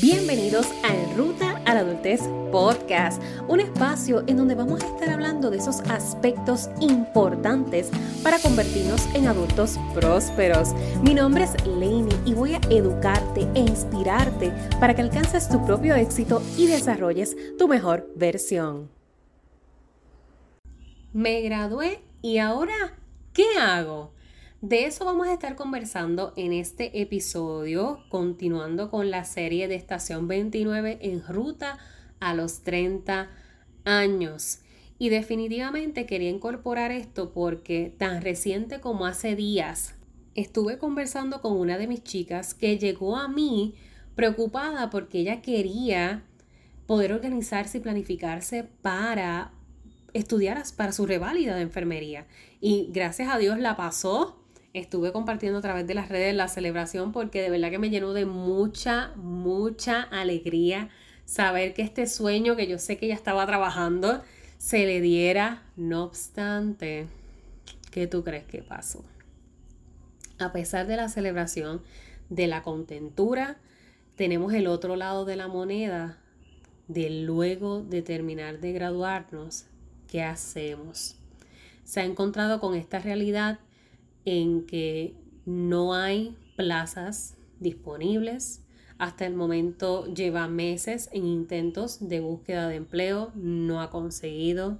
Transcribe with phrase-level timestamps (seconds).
[0.00, 5.50] Bienvenidos a Ruta a la Adultez Podcast, un espacio en donde vamos a estar hablando
[5.50, 7.90] de esos aspectos importantes
[8.22, 10.72] para convertirnos en adultos prósperos.
[11.02, 14.50] Mi nombre es Lainey y voy a educarte e inspirarte
[14.80, 18.90] para que alcances tu propio éxito y desarrolles tu mejor versión.
[21.12, 22.96] Me gradué y ahora,
[23.34, 24.11] ¿qué hago?
[24.62, 30.28] De eso vamos a estar conversando en este episodio, continuando con la serie de Estación
[30.28, 31.80] 29 en ruta
[32.20, 33.28] a los 30
[33.84, 34.60] años.
[35.00, 39.96] Y definitivamente quería incorporar esto porque tan reciente como hace días
[40.36, 43.74] estuve conversando con una de mis chicas que llegó a mí
[44.14, 46.22] preocupada porque ella quería
[46.86, 49.50] poder organizarse y planificarse para
[50.12, 52.28] estudiar para su reválida de enfermería.
[52.60, 54.38] Y gracias a Dios la pasó
[54.74, 58.12] estuve compartiendo a través de las redes la celebración porque de verdad que me llenó
[58.12, 60.88] de mucha, mucha alegría
[61.24, 64.22] saber que este sueño que yo sé que ella estaba trabajando
[64.58, 65.62] se le diera.
[65.76, 67.06] No obstante,
[67.90, 69.04] ¿qué tú crees que pasó?
[70.38, 71.82] A pesar de la celebración,
[72.30, 73.58] de la contentura,
[74.16, 76.18] tenemos el otro lado de la moneda
[76.88, 79.66] de luego de terminar de graduarnos,
[80.08, 81.16] ¿qué hacemos?
[81.84, 83.58] Se ha encontrado con esta realidad
[84.24, 88.62] en que no hay plazas disponibles.
[88.98, 94.78] Hasta el momento lleva meses en intentos de búsqueda de empleo, no ha conseguido.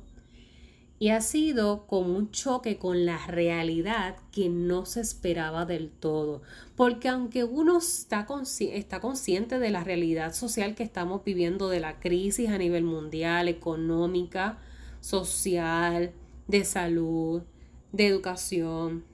[0.98, 6.42] Y ha sido como un choque con la realidad que no se esperaba del todo.
[6.76, 8.28] Porque aunque uno está,
[8.60, 13.48] está consciente de la realidad social que estamos viviendo, de la crisis a nivel mundial,
[13.48, 14.60] económica,
[15.00, 16.12] social,
[16.46, 17.42] de salud,
[17.90, 19.04] de educación,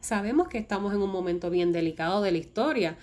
[0.00, 2.96] Sabemos que estamos en un momento bien delicado de la historia.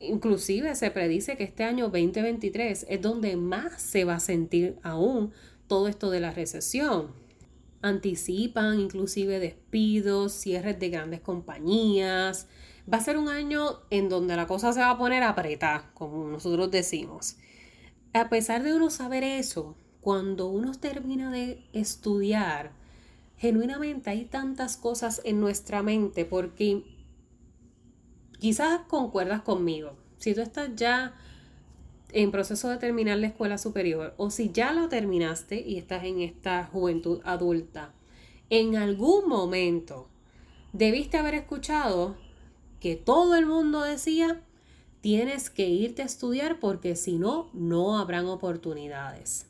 [0.00, 5.32] Inclusive se predice que este año 2023 es donde más se va a sentir aún
[5.66, 7.08] todo esto de la recesión.
[7.82, 12.46] Anticipan inclusive despidos, cierres de grandes compañías.
[12.90, 16.28] Va a ser un año en donde la cosa se va a poner apretada, como
[16.28, 17.36] nosotros decimos.
[18.14, 22.72] A pesar de uno saber eso, cuando uno termina de estudiar,
[23.38, 26.82] genuinamente hay tantas cosas en nuestra mente porque
[28.38, 29.96] quizás concuerdas conmigo.
[30.18, 31.14] Si tú estás ya
[32.12, 36.20] en proceso de terminar la escuela superior o si ya lo terminaste y estás en
[36.20, 37.92] esta juventud adulta,
[38.50, 40.08] en algún momento
[40.72, 42.16] debiste haber escuchado
[42.80, 44.40] que todo el mundo decía
[45.00, 49.47] tienes que irte a estudiar porque si no, no habrán oportunidades.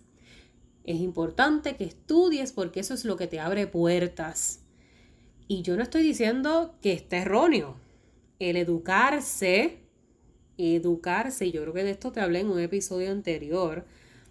[0.89, 4.61] Es importante que estudies porque eso es lo que te abre puertas.
[5.47, 7.77] Y yo no estoy diciendo que esté erróneo.
[8.39, 9.81] El educarse,
[10.57, 13.85] educarse, yo creo que de esto te hablé en un episodio anterior,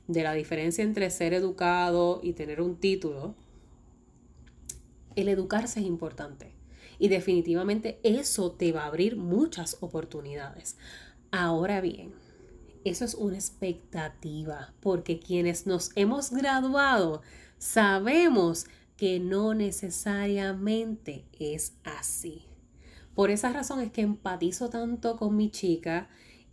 [0.07, 3.35] de la diferencia entre ser educado y tener un título.
[5.15, 6.55] El educarse es importante.
[6.97, 10.75] Y definitivamente eso te va a abrir muchas oportunidades.
[11.29, 12.13] Ahora bien,
[12.89, 17.21] eso es una expectativa, porque quienes nos hemos graduado
[17.57, 18.65] sabemos
[18.97, 22.43] que no necesariamente es así.
[23.13, 26.09] Por esa razón es que empatizo tanto con mi chica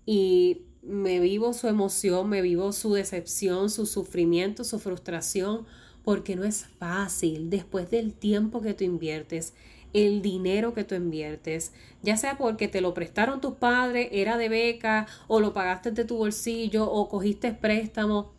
[0.06, 5.66] y me vivo su emoción, me vivo su decepción, su sufrimiento, su frustración,
[6.04, 9.54] porque no es fácil después del tiempo que tú inviertes
[9.94, 11.72] el dinero que tú inviertes,
[12.02, 16.04] ya sea porque te lo prestaron tus padres, era de beca, o lo pagaste de
[16.04, 18.34] tu bolsillo, o cogiste préstamo,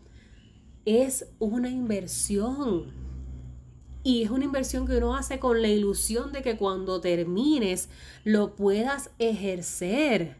[0.85, 2.93] es una inversión.
[4.03, 7.89] Y es una inversión que uno hace con la ilusión de que cuando termines
[8.23, 10.37] lo puedas ejercer.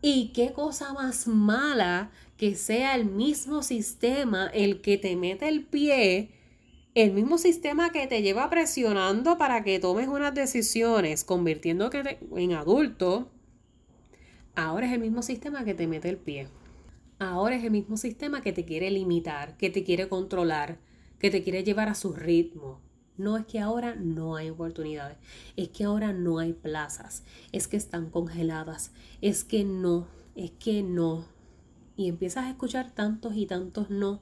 [0.00, 5.64] Y qué cosa más mala que sea el mismo sistema el que te mete el
[5.64, 6.30] pie
[6.94, 13.30] el mismo sistema que te lleva presionando para que tomes unas decisiones, convirtiéndote en adulto,
[14.54, 16.48] ahora es el mismo sistema que te mete el pie.
[17.18, 20.80] Ahora es el mismo sistema que te quiere limitar, que te quiere controlar,
[21.18, 22.80] que te quiere llevar a su ritmo.
[23.16, 25.16] No es que ahora no hay oportunidades,
[25.56, 27.22] es que ahora no hay plazas,
[27.52, 28.92] es que están congeladas,
[29.22, 31.24] es que no, es que no.
[31.96, 34.20] Y empiezas a escuchar tantos y tantos no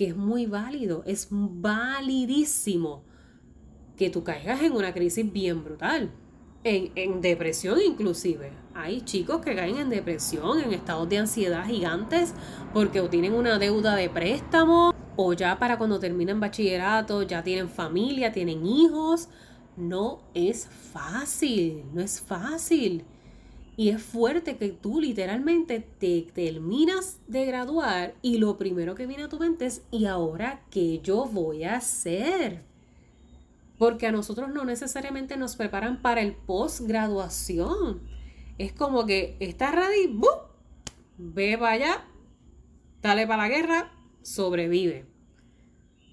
[0.00, 3.04] que es muy válido, es validísimo
[3.98, 6.10] que tú caigas en una crisis bien brutal,
[6.64, 8.50] en, en, depresión inclusive.
[8.72, 12.32] Hay chicos que caen en depresión, en estados de ansiedad gigantes,
[12.72, 18.32] porque tienen una deuda de préstamo, o ya para cuando terminan bachillerato, ya tienen familia,
[18.32, 19.28] tienen hijos.
[19.76, 23.04] No es fácil, no es fácil.
[23.80, 29.22] Y es fuerte que tú literalmente te terminas de graduar y lo primero que viene
[29.22, 32.62] a tu mente es, ¿y ahora qué yo voy a hacer?
[33.78, 38.02] Porque a nosotros no necesariamente nos preparan para el posgraduación.
[38.58, 40.28] Es como que estás ready, ¡bum!
[41.16, 42.04] ve para allá,
[43.00, 45.06] dale para la guerra, sobrevive.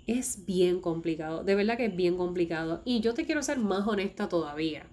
[0.06, 2.81] Es bien complicado, de verdad que es bien complicado.
[2.86, 4.86] Y yo te quiero ser más honesta todavía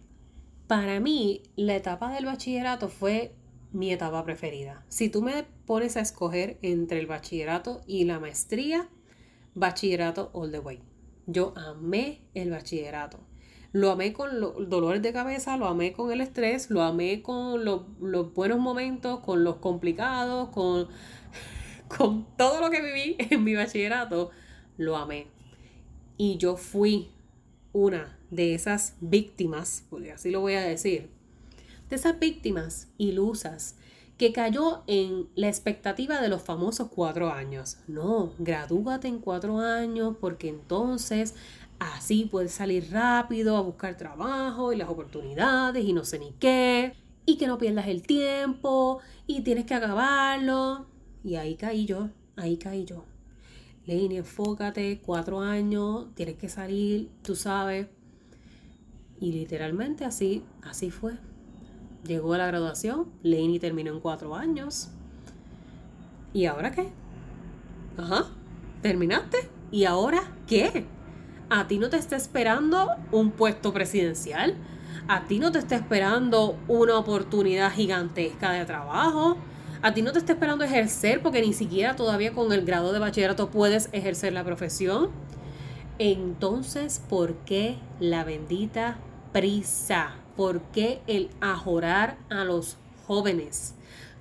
[0.66, 3.34] para mí, la etapa del bachillerato fue
[3.72, 4.84] mi etapa preferida.
[4.88, 8.88] Si tú me pones a escoger entre el bachillerato y la maestría,
[9.55, 10.81] bachillerato all the way.
[11.26, 13.19] Yo amé el bachillerato.
[13.72, 17.64] Lo amé con los dolores de cabeza, lo amé con el estrés, lo amé con
[17.64, 20.87] los buenos momentos, con los complicados, con,
[21.88, 24.31] con todo lo que viví en mi bachillerato.
[24.76, 25.26] Lo amé.
[26.17, 27.10] Y yo fui
[27.72, 31.11] una de esas víctimas, porque así lo voy a decir,
[31.88, 33.76] de esas víctimas ilusas
[34.17, 37.79] que cayó en la expectativa de los famosos cuatro años.
[37.88, 41.35] No, gradúate en cuatro años porque entonces
[41.79, 46.94] así puedes salir rápido a buscar trabajo y las oportunidades y no sé ni qué,
[47.27, 50.87] y que no pierdas el tiempo y tienes que acabarlo.
[51.25, 53.05] Y ahí caí yo, ahí caí yo.
[53.87, 57.88] Lenny, enfócate, cuatro años, tienes que salir, tú sabes.
[59.25, 61.15] Y literalmente así, así fue.
[62.06, 64.91] Llegó a la graduación, Laney terminó en cuatro años.
[66.35, 66.91] ¿Y ahora qué?
[67.97, 68.26] Ajá,
[68.82, 69.49] terminaste.
[69.71, 70.85] ¿Y ahora qué?
[71.49, 74.56] ¿A ti no te está esperando un puesto presidencial?
[75.09, 79.38] ¿A ti no te está esperando una oportunidad gigantesca de trabajo?
[79.81, 82.99] ¿A ti no te está esperando ejercer porque ni siquiera todavía con el grado de
[82.99, 85.09] bachillerato puedes ejercer la profesión?
[85.99, 88.99] Entonces, ¿por qué la bendita
[89.34, 90.14] prisa?
[90.36, 93.75] ¿Por qué el ajorar a los jóvenes?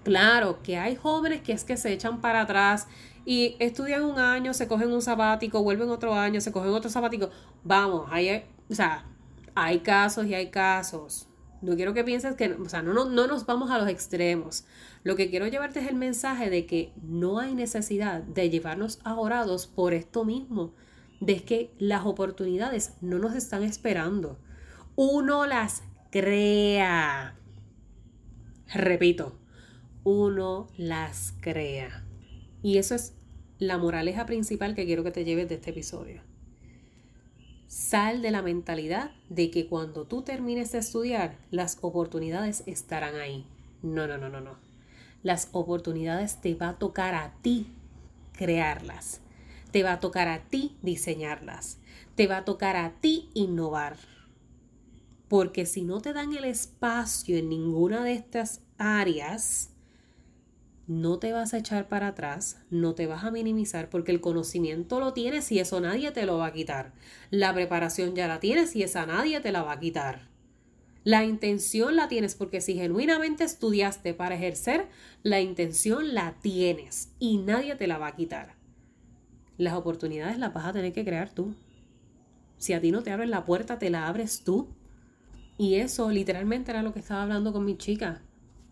[0.03, 2.87] Claro que hay jóvenes que es que se echan para atrás
[3.23, 7.29] y estudian un año, se cogen un sabático, vuelven otro año, se cogen otro sabático.
[7.63, 9.05] Vamos, hay, o sea,
[9.53, 11.27] hay casos y hay casos.
[11.61, 14.65] No quiero que pienses que, o sea, no, no, no nos vamos a los extremos.
[15.03, 19.67] Lo que quiero llevarte es el mensaje de que no hay necesidad de llevarnos ahorados
[19.67, 20.73] por esto mismo,
[21.19, 24.39] de que las oportunidades no nos están esperando
[24.95, 27.35] uno las crea.
[28.73, 29.37] Repito,
[30.03, 32.03] uno las crea.
[32.61, 33.13] Y eso es
[33.59, 36.21] la moraleja principal que quiero que te lleves de este episodio.
[37.67, 43.47] Sal de la mentalidad de que cuando tú termines de estudiar, las oportunidades estarán ahí.
[43.81, 44.57] No, no, no, no, no.
[45.23, 47.67] Las oportunidades te va a tocar a ti
[48.33, 49.21] crearlas.
[49.71, 51.79] Te va a tocar a ti diseñarlas.
[52.15, 53.97] Te va a tocar a ti innovar.
[55.33, 59.71] Porque si no te dan el espacio en ninguna de estas áreas,
[60.85, 64.99] no te vas a echar para atrás, no te vas a minimizar porque el conocimiento
[64.99, 66.93] lo tienes y eso nadie te lo va a quitar.
[67.31, 70.29] La preparación ya la tienes y esa nadie te la va a quitar.
[71.03, 74.87] La intención la tienes porque si genuinamente estudiaste para ejercer,
[75.23, 78.53] la intención la tienes y nadie te la va a quitar.
[79.57, 81.55] Las oportunidades las vas a tener que crear tú.
[82.59, 84.67] Si a ti no te abren la puerta, te la abres tú.
[85.57, 88.21] Y eso literalmente era lo que estaba hablando con mi chica.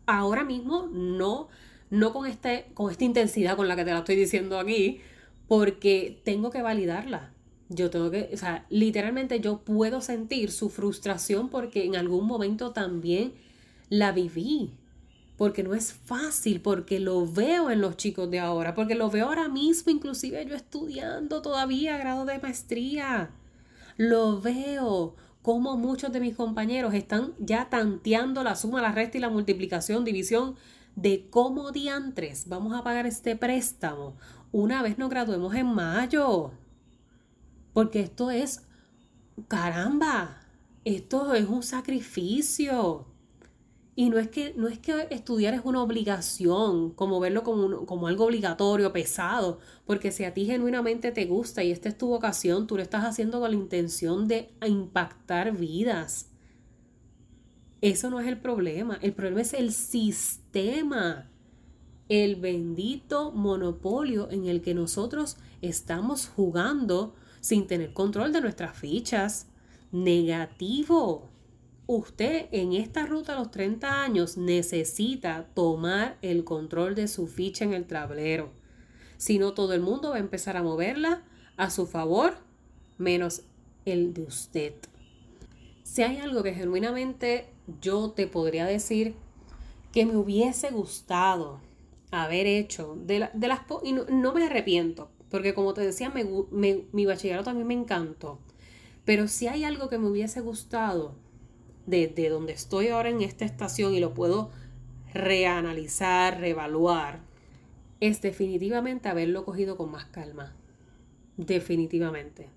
[0.06, 1.48] Ahora mismo no,
[1.90, 5.02] no con, este, con esta intensidad con la que te la estoy diciendo aquí,
[5.48, 7.32] porque tengo que validarla.
[7.70, 12.72] Yo tengo que, o sea, literalmente yo puedo sentir su frustración porque en algún momento
[12.72, 13.34] también
[13.90, 14.74] la viví.
[15.38, 19.26] Porque no es fácil, porque lo veo en los chicos de ahora, porque lo veo
[19.28, 23.32] ahora mismo, inclusive yo estudiando todavía grado de maestría.
[23.98, 29.22] Lo veo como muchos de mis compañeros están ya tanteando la suma, la resta y
[29.22, 30.56] la multiplicación, división
[30.96, 34.16] de cómo diantres vamos a pagar este préstamo
[34.52, 36.52] una vez nos graduemos en mayo.
[37.74, 38.64] Porque esto es,
[39.48, 40.42] caramba,
[40.84, 43.06] esto es un sacrificio.
[43.94, 48.08] Y no es que, no es que estudiar es una obligación, como verlo como, como
[48.08, 52.68] algo obligatorio, pesado, porque si a ti genuinamente te gusta y esta es tu vocación,
[52.68, 56.30] tú lo estás haciendo con la intención de impactar vidas.
[57.82, 61.30] Eso no es el problema, el problema es el sistema,
[62.08, 69.48] el bendito monopolio en el que nosotros estamos jugando sin tener control de nuestras fichas.
[69.92, 71.31] Negativo
[71.98, 77.66] usted en esta ruta a los 30 años necesita tomar el control de su ficha
[77.66, 78.52] en el tablero.
[79.18, 81.24] Si no, todo el mundo va a empezar a moverla
[81.58, 82.38] a su favor,
[82.98, 83.44] menos
[83.86, 84.74] el de usted.
[85.84, 87.50] Si hay algo que genuinamente
[87.82, 89.16] yo te podría decir
[89.92, 91.60] que me hubiese gustado
[92.12, 97.64] haber hecho, de, las, y no, me arrepiento, porque como te decía, mi bachillerato mí
[97.64, 98.40] me encantó,
[99.06, 101.16] pero si hay algo que me hubiese gustado
[101.92, 104.50] desde donde estoy ahora en esta estación y lo puedo
[105.14, 107.20] reanalizar, reevaluar,
[108.00, 110.56] es definitivamente haberlo cogido con más calma.
[111.36, 112.48] Definitivamente.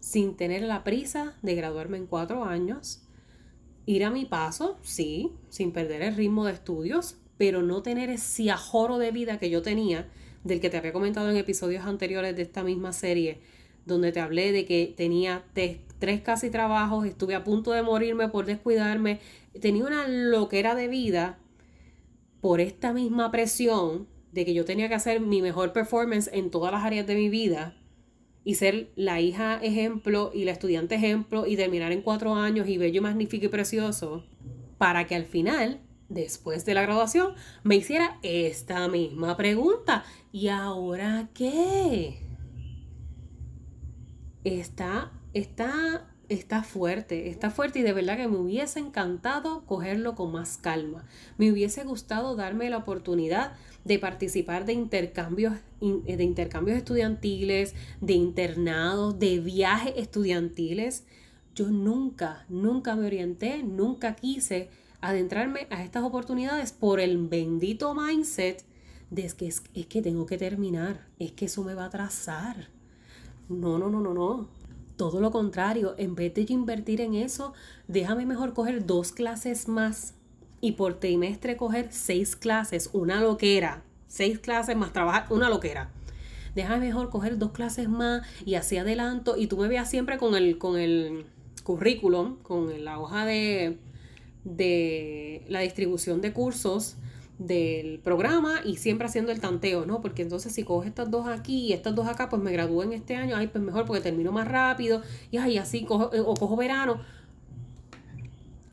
[0.00, 3.02] Sin tener la prisa de graduarme en cuatro años,
[3.84, 8.50] ir a mi paso, sí, sin perder el ritmo de estudios, pero no tener ese
[8.50, 10.08] ajoro de vida que yo tenía,
[10.42, 13.40] del que te había comentado en episodios anteriores de esta misma serie,
[13.84, 15.44] donde te hablé de que tenía
[15.98, 19.20] tres casi trabajos, estuve a punto de morirme por descuidarme,
[19.60, 21.38] tenía una loquera de vida
[22.40, 26.72] por esta misma presión de que yo tenía que hacer mi mejor performance en todas
[26.72, 27.74] las áreas de mi vida
[28.44, 32.78] y ser la hija ejemplo y la estudiante ejemplo y terminar en cuatro años y
[32.78, 34.24] bello, magnífico y precioso,
[34.78, 37.34] para que al final, después de la graduación,
[37.64, 40.04] me hiciera esta misma pregunta.
[40.30, 42.20] ¿Y ahora qué?
[44.44, 50.32] Está, está está fuerte, está fuerte y de verdad que me hubiese encantado cogerlo con
[50.32, 51.04] más calma.
[51.38, 53.52] Me hubiese gustado darme la oportunidad
[53.84, 61.04] de participar de intercambios, de intercambios estudiantiles, de internados, de viajes estudiantiles.
[61.54, 64.68] Yo nunca, nunca me orienté, nunca quise
[65.00, 68.64] adentrarme a estas oportunidades por el bendito mindset
[69.10, 72.68] de que es, es que tengo que terminar, es que eso me va a atrasar.
[73.48, 74.65] No, no, no, no, no.
[74.96, 77.52] Todo lo contrario, en vez de invertir en eso,
[77.86, 80.14] déjame mejor coger dos clases más
[80.60, 85.90] y por trimestre coger seis clases, una loquera, seis clases más trabajar, una loquera.
[86.54, 89.36] Déjame mejor coger dos clases más y así adelanto.
[89.36, 91.26] Y tú me veas siempre con el, con el
[91.62, 93.78] currículum, con la hoja de,
[94.44, 96.96] de la distribución de cursos
[97.38, 100.00] del programa y siempre haciendo el tanteo, ¿no?
[100.00, 102.92] Porque entonces si cojo estas dos aquí y estas dos acá, pues me gradúo en
[102.92, 106.34] este año, ay, pues mejor porque termino más rápido y ay, así cojo, eh, o
[106.34, 107.00] cojo verano.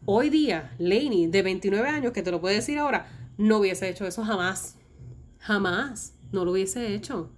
[0.06, 4.06] Hoy día, Laney, de 29 años, que te lo puedo decir ahora, no hubiese hecho
[4.06, 4.76] eso jamás.
[5.40, 6.14] Jamás.
[6.32, 7.30] No lo hubiese hecho.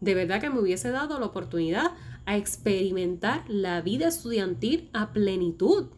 [0.00, 1.92] De verdad que me hubiese dado la oportunidad
[2.24, 5.88] a experimentar la vida estudiantil a plenitud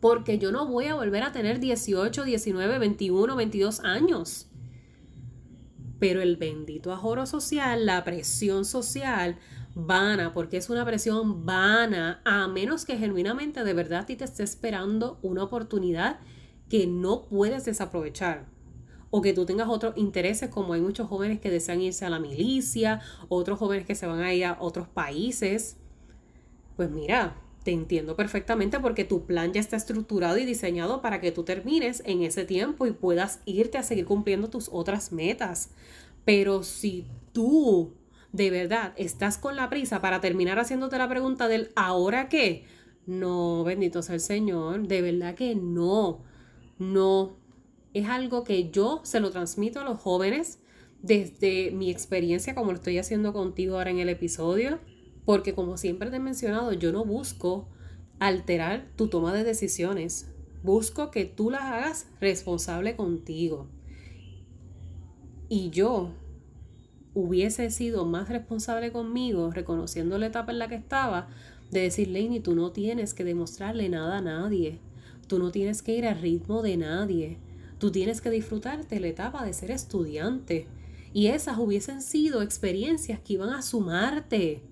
[0.00, 4.48] porque yo no voy a volver a tener 18, 19, 21, 22 años.
[5.98, 9.36] Pero el bendito ajoro social, la presión social,
[9.74, 14.42] vana, porque es una presión vana, a menos que genuinamente de verdad ti te esté
[14.42, 16.20] esperando una oportunidad
[16.70, 18.46] que no puedes desaprovechar.
[19.10, 22.20] O que tú tengas otros intereses, como hay muchos jóvenes que desean irse a la
[22.20, 25.78] milicia, otros jóvenes que se van a ir a otros países.
[26.76, 31.32] Pues mira, te entiendo perfectamente porque tu plan ya está estructurado y diseñado para que
[31.32, 35.70] tú termines en ese tiempo y puedas irte a seguir cumpliendo tus otras metas.
[36.24, 37.92] Pero si tú
[38.32, 42.64] de verdad estás con la prisa para terminar haciéndote la pregunta del ahora qué,
[43.06, 46.22] no, bendito sea el Señor, de verdad que no,
[46.78, 47.36] no.
[47.92, 50.60] Es algo que yo se lo transmito a los jóvenes
[51.02, 54.78] desde mi experiencia como lo estoy haciendo contigo ahora en el episodio
[55.30, 57.68] porque como siempre te he mencionado, yo no busco
[58.18, 60.26] alterar tu toma de decisiones.
[60.64, 63.68] Busco que tú las hagas responsable contigo.
[65.48, 66.10] Y yo
[67.14, 71.28] hubiese sido más responsable conmigo, reconociendo la etapa en la que estaba,
[71.70, 74.80] de decirle, ni tú no tienes que demostrarle nada a nadie.
[75.28, 77.38] Tú no tienes que ir al ritmo de nadie.
[77.78, 80.66] Tú tienes que disfrutarte la etapa de ser estudiante.
[81.12, 84.68] Y esas hubiesen sido experiencias que iban a sumarte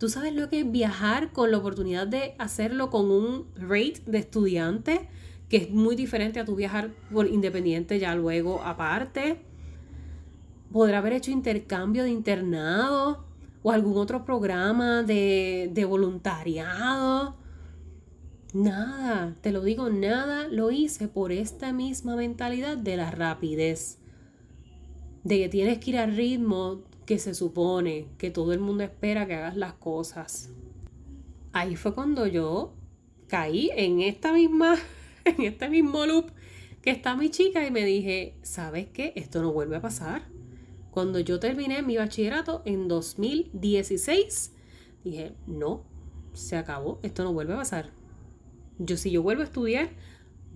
[0.00, 4.16] ¿Tú sabes lo que es viajar con la oportunidad de hacerlo con un rate de
[4.16, 5.10] estudiante?
[5.50, 9.42] Que es muy diferente a tu viajar por independiente ya luego aparte.
[10.72, 13.26] Podrá haber hecho intercambio de internado
[13.62, 17.36] o algún otro programa de, de voluntariado.
[18.54, 23.98] Nada, te lo digo, nada lo hice por esta misma mentalidad de la rapidez.
[25.24, 29.26] De que tienes que ir al ritmo que se supone que todo el mundo espera
[29.26, 30.50] que hagas las cosas.
[31.50, 32.76] Ahí fue cuando yo
[33.26, 34.76] caí en esta misma,
[35.24, 36.30] en este mismo loop
[36.82, 39.12] que está mi chica y me dije, ¿sabes qué?
[39.16, 40.28] Esto no vuelve a pasar.
[40.92, 44.52] Cuando yo terminé mi bachillerato en 2016,
[45.02, 45.82] dije, no,
[46.32, 47.90] se acabó, esto no vuelve a pasar.
[48.78, 49.90] Yo si yo vuelvo a estudiar,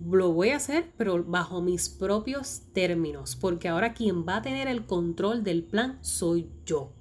[0.03, 4.67] lo voy a hacer, pero bajo mis propios términos, porque ahora quien va a tener
[4.67, 6.91] el control del plan soy yo.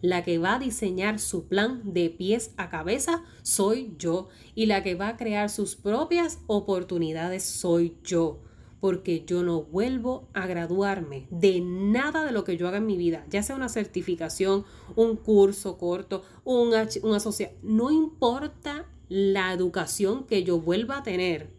[0.00, 4.28] La que va a diseñar su plan de pies a cabeza soy yo.
[4.56, 8.40] Y la que va a crear sus propias oportunidades soy yo.
[8.80, 12.96] porque yo no vuelvo a graduarme de nada de lo que yo haga en mi
[12.96, 14.64] vida, ya sea una certificación,
[14.96, 21.52] un curso corto, una, una asociación, no importa la educación que yo vuelva a tener,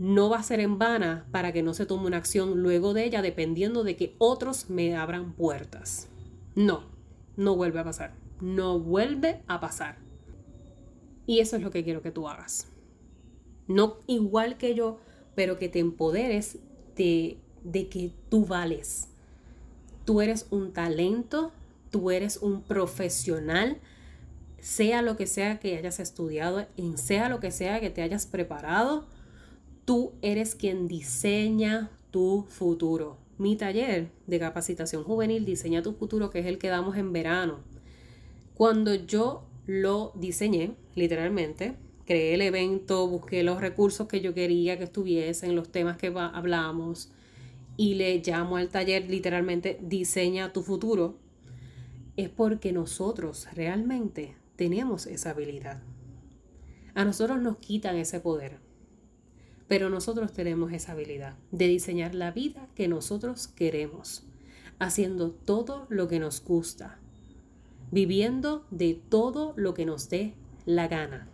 [0.00, 3.04] no va a ser en vana para que no se tome una acción luego de
[3.04, 6.08] ella dependiendo de que otros me abran puertas.
[6.54, 6.84] No,
[7.36, 9.98] no vuelve a pasar, no vuelve a pasar.
[11.26, 12.66] Y eso es lo que quiero que tú hagas.
[13.68, 14.98] No igual que yo,
[15.34, 16.58] pero que te empoderes
[16.96, 19.08] de, de que tú vales.
[20.06, 21.52] Tú eres un talento,
[21.90, 23.76] tú eres un profesional,
[24.60, 29.06] sea lo que sea que hayas estudiado, sea lo que sea que te hayas preparado,
[29.90, 33.16] tú eres quien diseña tu futuro.
[33.38, 37.58] Mi taller de capacitación juvenil Diseña tu futuro, que es el que damos en verano.
[38.54, 41.74] Cuando yo lo diseñé, literalmente,
[42.06, 47.10] creé el evento, busqué los recursos que yo quería que estuviesen, los temas que hablamos
[47.76, 51.16] y le llamo al taller literalmente diseña tu futuro,
[52.16, 55.82] es porque nosotros realmente tenemos esa habilidad.
[56.94, 58.69] A nosotros nos quitan ese poder,
[59.70, 64.24] pero nosotros tenemos esa habilidad de diseñar la vida que nosotros queremos,
[64.80, 66.98] haciendo todo lo que nos gusta,
[67.92, 70.34] viviendo de todo lo que nos dé
[70.66, 71.28] la gana.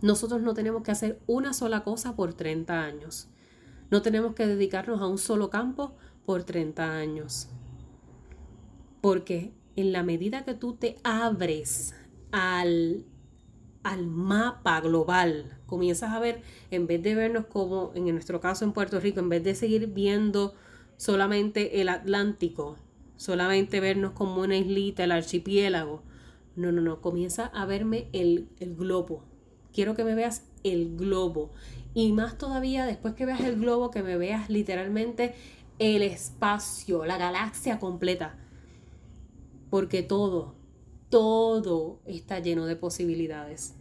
[0.00, 3.26] Nosotros no tenemos que hacer una sola cosa por 30 años.
[3.90, 7.48] No tenemos que dedicarnos a un solo campo por 30 años.
[9.00, 11.96] Porque en la medida que tú te abres
[12.30, 13.04] al,
[13.86, 18.72] al mapa global, comienzas a ver, en vez de vernos como en nuestro caso en
[18.72, 20.54] Puerto Rico, en vez de seguir viendo
[20.96, 22.76] solamente el Atlántico,
[23.16, 26.02] solamente vernos como una islita, el archipiélago,
[26.56, 29.22] no, no, no, comienza a verme el, el globo,
[29.72, 31.52] quiero que me veas el globo.
[31.94, 35.34] Y más todavía, después que veas el globo, que me veas literalmente
[35.78, 38.36] el espacio, la galaxia completa.
[39.70, 40.56] Porque todo,
[41.08, 43.75] todo está lleno de posibilidades.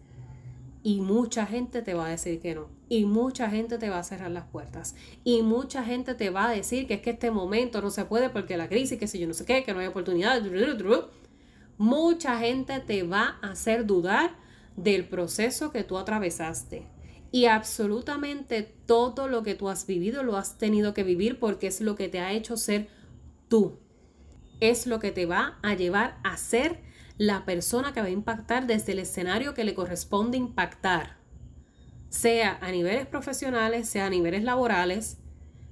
[0.86, 2.67] Y mucha gente te va a decir que no.
[2.89, 4.93] Y mucha gente te va a cerrar las puertas.
[5.24, 8.30] Y mucha gente te va a decir que es que este momento no se puede
[8.30, 10.43] porque la crisis, que si yo no sé qué, que no hay oportunidad.
[11.80, 14.36] Mucha gente te va a hacer dudar
[14.76, 16.86] del proceso que tú atravesaste.
[17.32, 21.82] Y absolutamente todo lo que tú has vivido lo has tenido que vivir porque es
[21.82, 22.89] lo que te ha hecho ser
[23.48, 23.80] tú.
[24.60, 26.80] Es lo que te va a llevar a ser
[27.17, 31.17] la persona que va a impactar desde el escenario que le corresponde impactar.
[32.10, 35.17] Sea a niveles profesionales, sea a niveles laborales,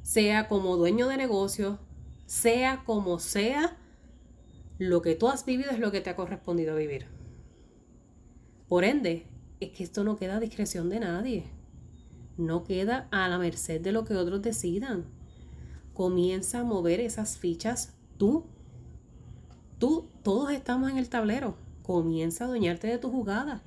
[0.01, 1.79] sea como dueño de negocio,
[2.25, 3.77] sea como sea,
[4.77, 7.07] lo que tú has vivido es lo que te ha correspondido vivir.
[8.67, 9.27] Por ende,
[9.59, 11.45] es que esto no queda a discreción de nadie.
[12.37, 15.05] No queda a la merced de lo que otros decidan.
[15.93, 18.45] Comienza a mover esas fichas tú.
[19.83, 21.55] Tú, todos estamos en el tablero.
[21.81, 23.61] Comienza a adueñarte de tu jugada.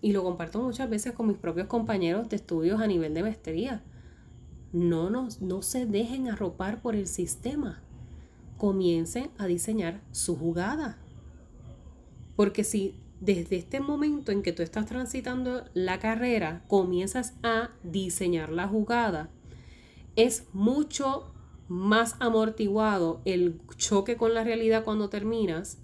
[0.00, 3.84] Y lo comparto muchas veces con mis propios compañeros de estudios a nivel de maestría.
[4.72, 7.84] No, no se dejen arropar por el sistema.
[8.58, 10.98] Comiencen a diseñar su jugada.
[12.34, 18.50] Porque si desde este momento en que tú estás transitando la carrera, comienzas a diseñar
[18.50, 19.30] la jugada,
[20.16, 21.31] es mucho
[21.72, 25.78] más amortiguado el choque con la realidad cuando terminas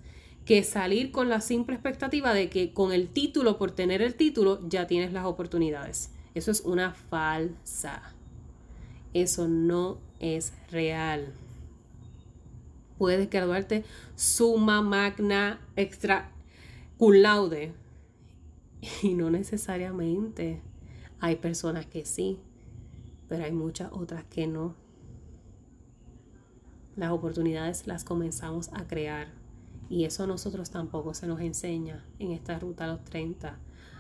[0.45, 4.61] que salir con la simple expectativa de que con el título, por tener el título,
[4.69, 6.11] ya tienes las oportunidades.
[6.35, 8.03] Eso es una falsa.
[9.15, 11.33] Eso no es real.
[12.99, 16.33] Puedes graduarte suma, magna, extra,
[16.99, 17.73] cum laude.
[19.03, 20.61] Y no necesariamente.
[21.21, 22.39] Hay personas que sí,
[23.29, 24.88] pero hay muchas otras que no.
[26.99, 29.29] Las oportunidades las comenzamos a crear
[29.89, 33.57] y eso a nosotros tampoco se nos enseña en esta ruta a los 30.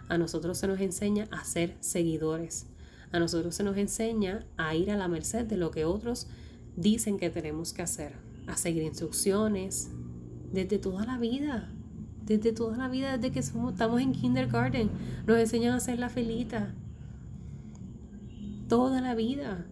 [0.08, 2.66] A nosotros se nos enseña a ser seguidores.
[3.12, 6.26] A nosotros se nos enseña a ir a la merced de lo que otros
[6.74, 8.16] dicen que tenemos que hacer,
[8.48, 9.90] a seguir instrucciones
[10.52, 11.72] desde toda la vida
[12.26, 14.90] desde toda la vida, desde que somos, estamos en kindergarten,
[15.26, 16.74] nos enseñan a hacer la felita.
[18.68, 19.64] Toda la vida.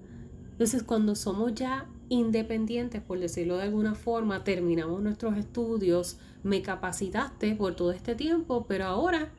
[0.52, 7.54] Entonces, cuando somos ya independientes, por decirlo de alguna forma, terminamos nuestros estudios, me capacitaste
[7.56, 9.32] por todo este tiempo, pero ahora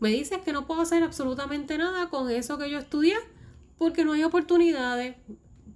[0.00, 3.16] me dices que no puedo hacer absolutamente nada con eso que yo estudié
[3.78, 5.16] porque no hay oportunidades.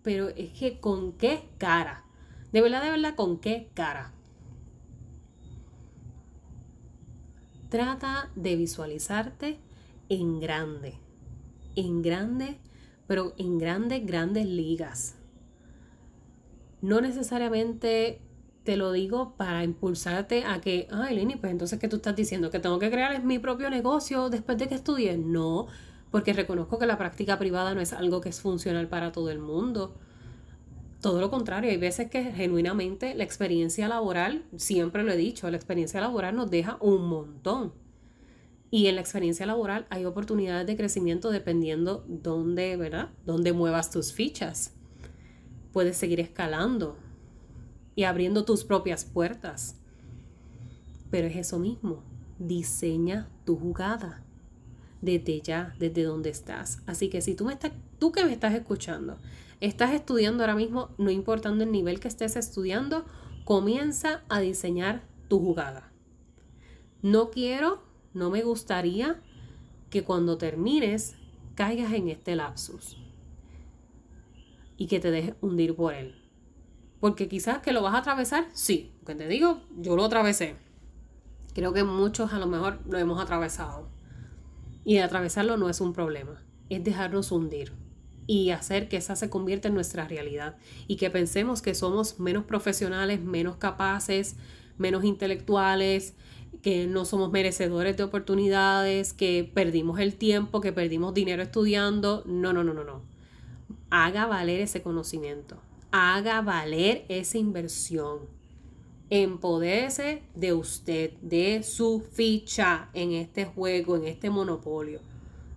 [0.02, 2.04] Pero es que con qué cara.
[2.52, 4.12] De verdad, de verdad, con qué cara.
[7.68, 9.58] Trata de visualizarte
[10.08, 10.94] en grande,
[11.74, 12.60] en grande
[13.06, 15.14] pero en grandes, grandes ligas.
[16.86, 18.20] No necesariamente
[18.62, 22.48] te lo digo para impulsarte a que, ay, Lenny, pues entonces, ¿qué tú estás diciendo?
[22.48, 25.18] ¿Que tengo que crear mi propio negocio después de que estudie?
[25.18, 25.66] No,
[26.12, 29.40] porque reconozco que la práctica privada no es algo que es funcional para todo el
[29.40, 29.96] mundo.
[31.00, 35.56] Todo lo contrario, hay veces que genuinamente la experiencia laboral, siempre lo he dicho, la
[35.56, 37.72] experiencia laboral nos deja un montón.
[38.70, 43.08] Y en la experiencia laboral hay oportunidades de crecimiento dependiendo dónde, ¿verdad?
[43.24, 44.75] Dónde muevas tus fichas.
[45.76, 46.96] Puedes seguir escalando
[47.94, 49.76] y abriendo tus propias puertas.
[51.10, 52.02] Pero es eso mismo.
[52.38, 54.24] Diseña tu jugada
[55.02, 56.80] desde ya, desde donde estás.
[56.86, 59.18] Así que si tú, me estás, tú que me estás escuchando,
[59.60, 63.04] estás estudiando ahora mismo, no importando el nivel que estés estudiando,
[63.44, 65.92] comienza a diseñar tu jugada.
[67.02, 67.82] No quiero
[68.14, 69.20] no me gustaría
[69.90, 71.16] que cuando termines
[71.54, 72.96] caigas en este lapsus
[74.76, 76.14] y que te dejes hundir por él.
[77.00, 80.56] Porque quizás que lo vas a atravesar, sí, que te digo, yo lo atravesé.
[81.54, 83.88] Creo que muchos a lo mejor lo hemos atravesado.
[84.84, 87.72] Y atravesarlo no es un problema, es dejarnos hundir
[88.26, 90.56] y hacer que esa se convierta en nuestra realidad
[90.88, 94.36] y que pensemos que somos menos profesionales, menos capaces,
[94.78, 96.14] menos intelectuales,
[96.62, 102.22] que no somos merecedores de oportunidades, que perdimos el tiempo, que perdimos dinero estudiando.
[102.26, 103.02] No, no, no, no, no.
[103.90, 105.56] Haga valer ese conocimiento.
[105.90, 108.20] Haga valer esa inversión.
[109.08, 115.00] Empodérese de usted, de su ficha en este juego, en este monopolio,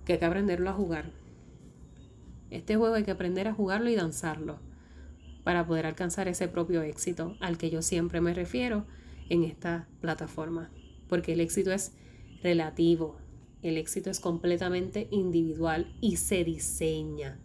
[0.05, 1.11] que hay que aprenderlo a jugar.
[2.51, 4.59] Este juego hay que aprender a jugarlo y danzarlo
[5.43, 8.85] para poder alcanzar ese propio éxito al que yo siempre me refiero
[9.29, 10.69] en esta plataforma
[11.09, 11.91] porque el éxito es
[12.41, 13.17] relativo,
[13.63, 17.37] el éxito es completamente individual y se diseña,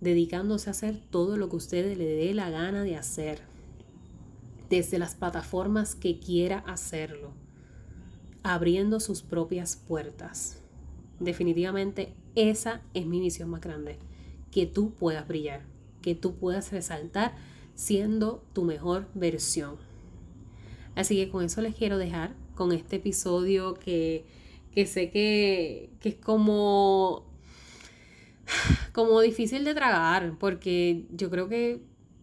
[0.00, 3.40] dedicándose a hacer todo lo que usted le dé la gana de hacer,
[4.70, 7.32] desde las plataformas que quiera hacerlo,
[8.42, 10.58] abriendo sus propias puertas.
[11.20, 13.98] Definitivamente esa es mi misión más grande,
[14.50, 15.62] que tú puedas brillar,
[16.02, 17.34] que tú puedas resaltar
[17.74, 19.76] siendo tu mejor versión.
[20.94, 24.24] Así que con eso les quiero dejar con este episodio que,
[24.86, 27.24] sé que, que es como,
[28.92, 31.80] como difícil de tragar, porque yo creo que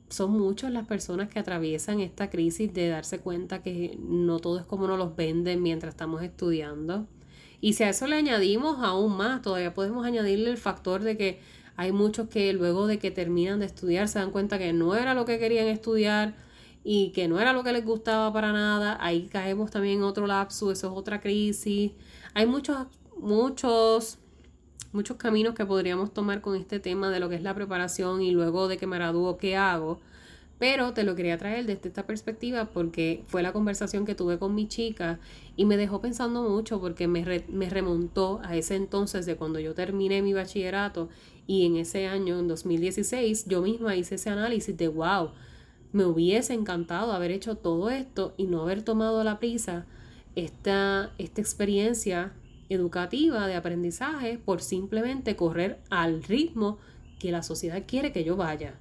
[0.09, 4.65] son muchas las personas que atraviesan esta crisis de darse cuenta que no todo es
[4.65, 7.07] como nos los venden mientras estamos estudiando.
[7.61, 11.39] Y si a eso le añadimos aún más, todavía podemos añadirle el factor de que
[11.77, 15.13] hay muchos que luego de que terminan de estudiar se dan cuenta que no era
[15.13, 16.35] lo que querían estudiar
[16.83, 20.25] y que no era lo que les gustaba para nada, ahí caemos también en otro
[20.27, 21.91] lapso, eso es otra crisis.
[22.33, 24.17] Hay muchos, muchos,
[24.93, 28.31] muchos caminos que podríamos tomar con este tema de lo que es la preparación y
[28.31, 29.99] luego de que me gradúo, ¿qué hago?
[30.59, 34.53] Pero te lo quería traer desde esta perspectiva porque fue la conversación que tuve con
[34.53, 35.19] mi chica
[35.55, 39.73] y me dejó pensando mucho porque me, me remontó a ese entonces de cuando yo
[39.73, 41.09] terminé mi bachillerato
[41.47, 45.31] y en ese año, en 2016, yo misma hice ese análisis de, wow,
[45.93, 49.85] me hubiese encantado haber hecho todo esto y no haber tomado la prisa
[50.35, 52.33] esta, esta experiencia
[52.73, 56.77] educativa de aprendizaje por simplemente correr al ritmo
[57.19, 58.75] que la sociedad quiere que yo vaya.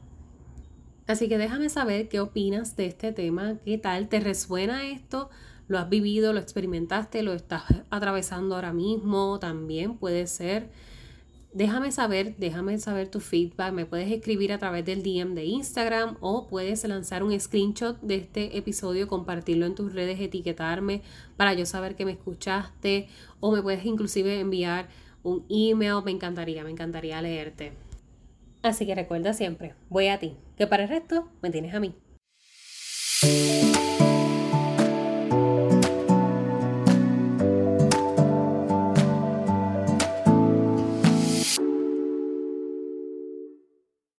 [1.06, 5.28] Así que déjame saber qué opinas de este tema, qué tal, ¿te resuena esto?
[5.66, 9.38] ¿Lo has vivido, lo experimentaste, lo estás atravesando ahora mismo?
[9.40, 10.70] También puede ser.
[11.52, 13.72] Déjame saber, déjame saber tu feedback.
[13.72, 18.14] Me puedes escribir a través del DM de Instagram o puedes lanzar un screenshot de
[18.16, 21.02] este episodio, compartirlo en tus redes, etiquetarme
[21.36, 23.08] para yo saber que me escuchaste
[23.40, 24.88] o me puedes inclusive enviar
[25.24, 26.04] un email.
[26.04, 27.72] Me encantaría, me encantaría leerte.
[28.62, 31.94] Así que recuerda siempre, voy a ti, que para el resto me tienes a mí.